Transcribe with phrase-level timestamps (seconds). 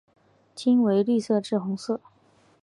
[0.55, 2.01] 茎为绿色至红色。